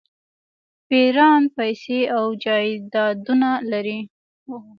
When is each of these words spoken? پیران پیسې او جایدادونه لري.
پیران 0.87 1.41
پیسې 1.57 1.99
او 2.17 2.25
جایدادونه 2.43 3.49
لري. 3.71 3.99